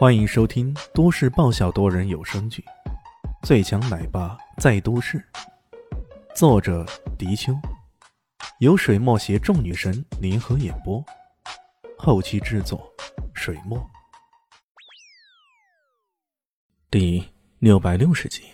[0.00, 2.64] 欢迎收听都市爆笑多人有声剧
[3.46, 5.18] 《最强奶爸在都市》，
[6.34, 6.86] 作者：
[7.18, 7.52] 迪秋，
[8.60, 11.04] 由水墨携众女神联合演播，
[11.98, 12.90] 后期制作：
[13.34, 13.78] 水墨。
[16.90, 17.22] 第
[17.58, 18.44] 六百六十集，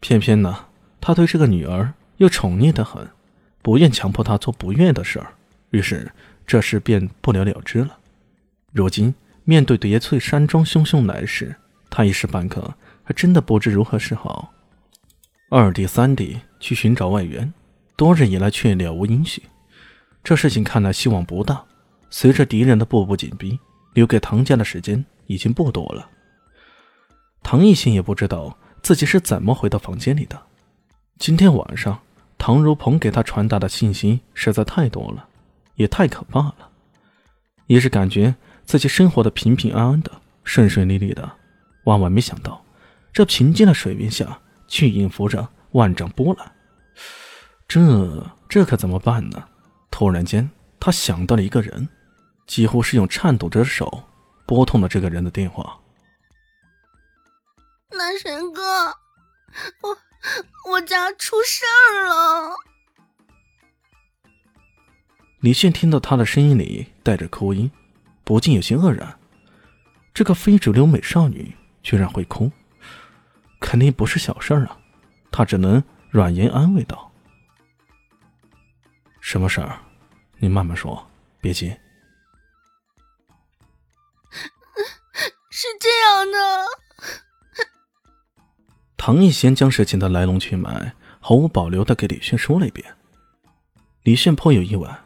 [0.00, 0.66] 偏偏呢，
[0.98, 3.06] 他对这个女儿又宠溺的很，
[3.60, 5.34] 不愿强迫她做不愿的事儿，
[5.72, 6.10] 于是
[6.46, 7.98] 这事便不了了之了。
[8.72, 9.14] 如今。
[9.44, 11.54] 面对叠翠山庄汹汹来势，
[11.90, 14.52] 他一时半刻还真的不知如何是好。
[15.50, 17.52] 二弟、三弟去寻找外援，
[17.94, 19.44] 多日以来却了无音讯，
[20.24, 21.62] 这事情看来希望不大。
[22.08, 23.58] 随着敌人的步步紧逼，
[23.92, 26.08] 留给唐家的时间已经不多了。
[27.42, 30.40] 唐艺兴也不知道自己是怎么回到房间里的。
[31.18, 32.00] 今天晚上，
[32.38, 35.28] 唐如鹏给他传达的信息实在太多了，
[35.74, 36.70] 也太可怕了，
[37.66, 38.34] 也是感觉。
[38.66, 40.10] 自己生活的平平安安的、
[40.42, 41.30] 顺顺利利的，
[41.84, 42.64] 万万没想到，
[43.12, 46.52] 这平静的水面下却隐伏着万丈波澜。
[47.68, 49.48] 这这可怎么办呢？
[49.90, 51.88] 突然间，他想到了一个人，
[52.46, 54.04] 几乎是用颤抖着的手
[54.46, 55.78] 拨通了这个人的电话。
[57.90, 58.62] 男神哥，
[59.82, 59.96] 我
[60.72, 62.50] 我家出事儿了。
[65.40, 67.70] 李炫听到他的声音里带着哭音。
[68.24, 69.18] 不禁有些愕然，
[70.14, 72.50] 这个非主流美少女居然会哭，
[73.60, 74.78] 肯定不是小事儿啊！
[75.30, 77.12] 他只能软言安慰道
[79.20, 79.78] ：“什么事儿？
[80.38, 81.06] 你慢慢说，
[81.40, 81.68] 别急。
[85.50, 86.66] ”是这样的，
[88.96, 92.96] 唐艺贤将事情的来龙去脉毫无保留的给李炫说了一遍。
[94.02, 94.98] 李炫颇有意外，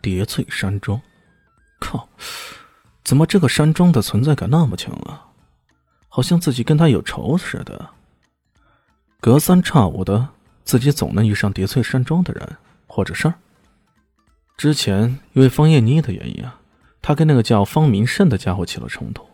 [0.00, 1.00] 叠翠山庄。
[1.84, 2.08] 靠！
[3.04, 5.28] 怎么这个山庄的存在感那么强啊？
[6.08, 7.90] 好像自己跟他有仇似的。
[9.20, 10.28] 隔三差五的，
[10.64, 12.56] 自己总能遇上叠翠山庄的人
[12.86, 13.34] 或者事儿。
[14.56, 16.60] 之前因为方艳妮的原因啊，
[17.02, 19.26] 他跟那个叫方明胜的家伙起了冲突。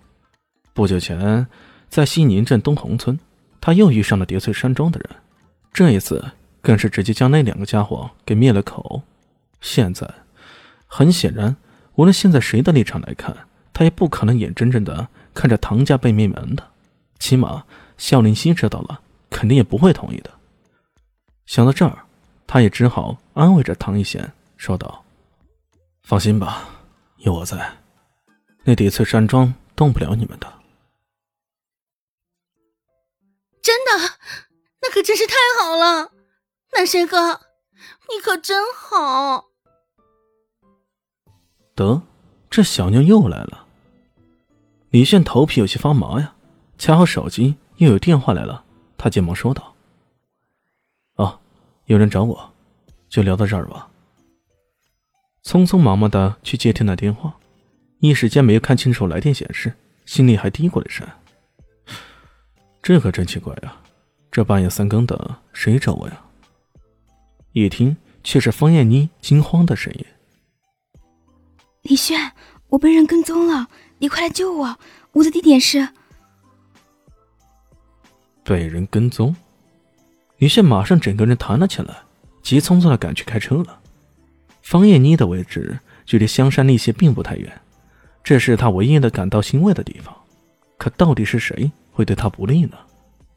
[0.72, 1.46] 不久前，
[1.88, 3.18] 在西宁镇东红村，
[3.60, 5.10] 他又遇上了叠翠山庄的人。
[5.72, 9.02] 这一次，更是直接将那两个家伙给灭了口。
[9.60, 10.08] 现在，
[10.86, 11.56] 很显然。
[11.96, 13.36] 无论现在谁的立场来看，
[13.72, 16.70] 他也不可能眼睁睁的看着唐家被灭门的。
[17.18, 17.64] 起码
[17.98, 20.30] 孝林熙知道了，肯定也不会同意的。
[21.46, 22.06] 想到这儿，
[22.46, 25.04] 他也只好安慰着唐一贤，说道
[26.02, 26.70] ：“放心吧，
[27.18, 27.76] 有我在，
[28.64, 30.50] 那叠翠山庄动不了你们的。”
[33.60, 33.90] 真的，
[34.80, 36.12] 那可真是太好了，
[36.72, 37.42] 南神哥，
[38.08, 39.49] 你可真好。
[41.80, 42.02] 得，
[42.50, 43.64] 这小妞又来了。
[44.90, 46.34] 李炫头皮有些发麻呀，
[46.76, 48.64] 恰好手机又有电话来了，
[48.98, 49.74] 他急忙说道
[51.16, 51.38] ：“哦，
[51.86, 52.52] 有人找我，
[53.08, 53.88] 就聊到这儿吧。”
[55.42, 57.34] 匆匆忙忙的去接听了电话，
[58.00, 59.72] 一时间没有看清楚来电显示，
[60.04, 61.08] 心里还嘀咕了声
[62.82, 63.74] ：“这可真奇怪呀，
[64.30, 66.24] 这半夜三更的，谁找我呀？”
[67.52, 70.04] 一听，却是方艳妮惊慌的声音。
[71.82, 72.32] 李炫，
[72.68, 73.68] 我被人跟踪了，
[73.98, 74.78] 你快来救我！
[75.12, 75.88] 我的地点是……
[78.44, 79.34] 被人跟踪。
[80.38, 82.02] 李炫马上整个人弹了起来，
[82.42, 83.80] 急匆匆的赶去开车了。
[84.62, 87.60] 方艳妮的位置距离香山那些并不太远，
[88.22, 90.14] 这是他唯一的感到欣慰的地方。
[90.76, 92.76] 可到底是谁会对他不利呢？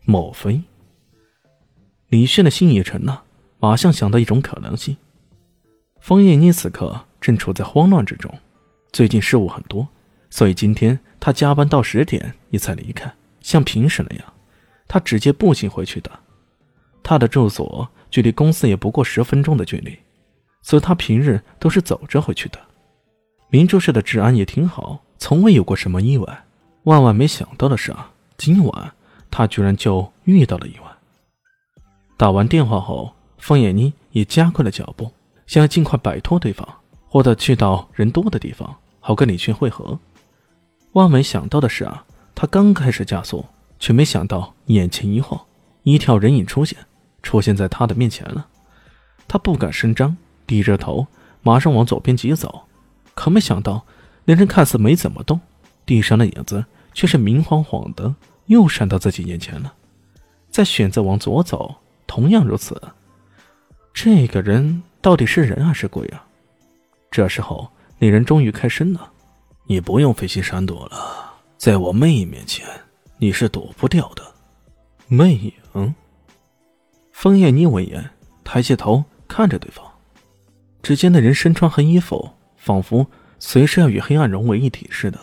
[0.06, 0.62] 莫非……
[2.09, 3.22] 李炫的心一沉呐，
[3.59, 4.98] 马上想到一种可能性。
[6.00, 7.06] 方艳妮此刻。
[7.23, 8.29] 正处在慌乱之中，
[8.91, 9.88] 最近事务很多，
[10.29, 13.09] 所以今天他加班到十点也才离开。
[13.39, 14.34] 像平时那样，
[14.89, 16.11] 他直接步行回去的。
[17.01, 19.97] 他的住所距离公司也不过十分钟的距离，
[20.61, 22.59] 所以他平日都是走着回去的。
[23.47, 26.43] 明珠市的治安也挺好，从未有过什么意外。
[26.84, 28.91] 万万没想到的是啊，今晚
[29.31, 30.91] 他居然就遇到了意外。
[32.17, 35.09] 打完电话后，方艳妮也加快了脚步，
[35.47, 36.67] 想要尽快摆脱对方。
[37.14, 40.00] 或者去到人多的地方，好跟李迅会合。
[40.94, 43.46] 万没想到的是啊，他刚开始加速，
[43.78, 45.40] 却没想到眼前一晃，
[45.84, 46.76] 一条人影出现，
[47.22, 48.48] 出现在他的面前了。
[49.28, 50.18] 他不敢声张，
[50.48, 51.06] 低着头，
[51.44, 52.64] 马上往左边疾走。
[53.14, 53.86] 可没想到，
[54.26, 55.40] 那人看似没怎么动，
[55.86, 56.66] 地上的影子
[56.96, 58.16] 却是明晃晃的，
[58.48, 59.72] 又闪到自己眼前了。
[60.50, 61.76] 再选择往左走，
[62.08, 62.82] 同样如此。
[63.94, 66.26] 这个人到底是人还是鬼啊？
[67.14, 69.14] 这时候，那人终于开声了
[69.70, 72.68] ：“你不用费心闪躲了，在我魅影面前，
[73.20, 74.24] 你是躲不掉的。
[75.08, 75.94] 魅影。
[77.12, 78.10] 枫叶妮闻言，
[78.44, 79.86] 抬起头看着对方。
[80.82, 83.06] 只见那人身穿黑衣服，仿佛
[83.38, 85.20] 随时要与黑暗融为一体似的。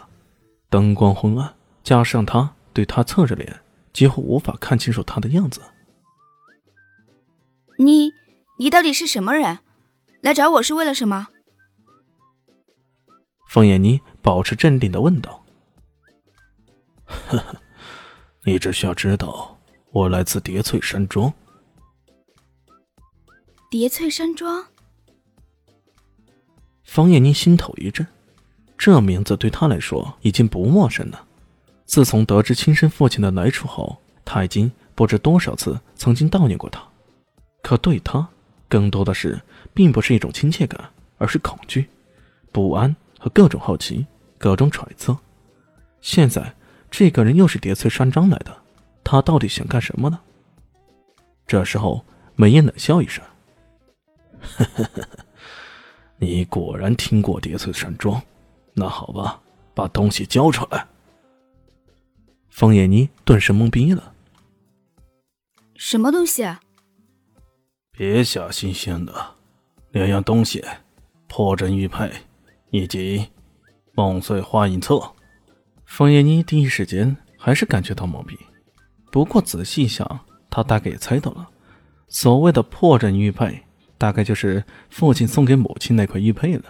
[0.68, 1.52] 灯光昏暗，
[1.82, 3.52] 加上他对他侧着脸，
[3.92, 5.60] 几乎无法看清楚他的样子。
[7.78, 8.12] 你，
[8.60, 9.58] 你到底是什么人？
[10.20, 11.26] 来找我是为了什么？
[13.50, 15.44] 枫叶妮保持镇定的问道。
[17.04, 17.56] 呵呵，
[18.44, 19.58] 你只需要知道，
[19.90, 21.34] 我来自叠翠山庄。
[23.68, 24.64] 叠翠山庄。
[26.84, 28.06] 方艳妮心头一震，
[28.78, 31.26] 这名字对她来说已经不陌生了。
[31.84, 36.80] 自从得知亲生父亲的来处后，她已经不知多少次曾经悼念过他。
[37.64, 38.28] 可对他，
[38.68, 39.42] 更多的是
[39.74, 40.88] 并不是一种亲切感，
[41.18, 41.90] 而是恐惧、
[42.52, 44.04] 不安和各种好奇、
[44.36, 45.16] 各种揣测。
[46.00, 46.52] 现在。
[46.92, 48.52] 这个人又是叠翠山庄来的，
[49.04, 50.18] 他到底想干什么呢？
[51.46, 53.24] 这时候，美艳冷笑一声
[56.18, 58.20] ：“你果然听过叠翠山庄，
[58.74, 59.40] 那好吧，
[59.72, 60.84] 把东西交出来。”
[62.50, 64.12] 方艳妮顿时懵逼了
[65.78, 66.44] ：“什么东西
[67.96, 69.36] ？”“别瞎新鲜的，
[69.92, 70.64] 两样东西：
[71.28, 72.10] 破阵玉佩
[72.70, 73.26] 以及
[73.94, 75.00] 梦碎花影册。”
[75.84, 78.38] 方艳妮第一时间还是感觉到懵逼，
[79.10, 81.48] 不过仔细想，她大概也猜到了，
[82.06, 83.62] 所谓的破阵玉佩，
[83.98, 86.64] 大概就是父亲送给母亲那块玉佩了。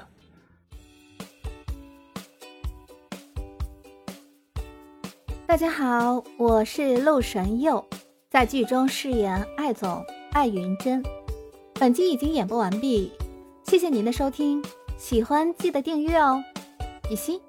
[5.46, 7.84] 大家好，我是陆神佑，
[8.30, 10.02] 在剧中饰演艾总
[10.32, 11.02] 艾云珍。
[11.74, 13.12] 本集已经演播完毕，
[13.64, 14.62] 谢谢您的收听，
[15.00, 16.44] 喜欢记得订阅哦，
[17.08, 17.40] 比心。